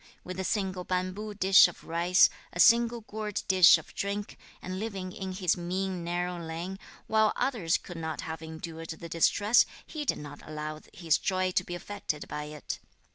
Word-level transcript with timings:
With 0.23 0.39
a 0.39 0.43
single 0.43 0.83
bamboo 0.83 1.35
dish 1.35 1.67
of 1.67 1.83
rice, 1.83 2.27
a 2.51 2.59
single 2.59 3.01
gourd 3.01 3.43
dish 3.47 3.77
of 3.77 3.93
drink, 3.93 4.35
and 4.59 4.79
living 4.79 5.11
in 5.11 5.31
his 5.33 5.55
mean 5.55 6.03
narrow 6.03 6.39
lane, 6.43 6.79
while 7.05 7.31
others 7.35 7.77
could 7.77 7.97
not 7.97 8.21
have 8.21 8.41
endured 8.41 8.89
the 8.89 9.09
distress, 9.09 9.63
he 9.85 10.03
did 10.03 10.17
not 10.17 10.41
allow 10.43 10.79
his 10.91 11.19
joy 11.19 11.51
to 11.51 11.63
be 11.63 11.75
affected 11.75 12.27
by 12.27 12.45
it. 12.45 12.79